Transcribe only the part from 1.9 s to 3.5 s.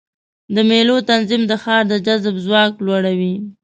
د جذب ځواک لوړوي.